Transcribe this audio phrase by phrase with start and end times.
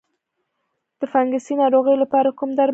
[0.99, 2.69] د فنګسي ناروغیو لپاره کوم درمل ښه دي؟